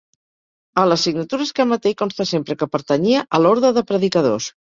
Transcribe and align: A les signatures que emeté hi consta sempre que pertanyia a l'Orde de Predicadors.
A 0.83 0.85
les 0.91 1.03
signatures 1.07 1.51
que 1.59 1.65
emeté 1.67 1.91
hi 1.93 1.97
consta 1.99 2.27
sempre 2.31 2.57
que 2.63 2.69
pertanyia 2.77 3.23
a 3.39 3.43
l'Orde 3.45 3.73
de 3.79 3.87
Predicadors. 3.93 4.51